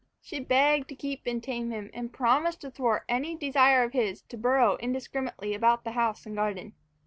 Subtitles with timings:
[0.19, 4.23] She begged to keep and tame him, and promised to thwart any desire of his
[4.29, 6.73] to burrow indiscriminately about the house and garden.